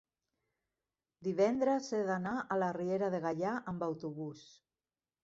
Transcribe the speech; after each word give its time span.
divendres 1.27 1.89
he 1.97 1.99
d'anar 2.07 2.33
a 2.39 2.57
la 2.63 2.71
Riera 2.79 3.11
de 3.17 3.21
Gaià 3.27 3.53
amb 3.73 3.87
autobús. 3.89 4.43